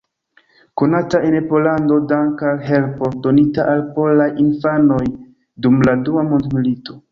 Konata 0.77 1.19
en 1.27 1.35
Pollando 1.51 1.97
danke 2.13 2.47
al 2.53 2.63
helpo 2.71 3.11
donita 3.27 3.67
al 3.75 3.85
polaj 3.99 4.29
infanoj 4.47 5.01
dum 5.67 5.81
la 5.91 5.97
dua 6.11 6.29
mondmilito. 6.35 7.01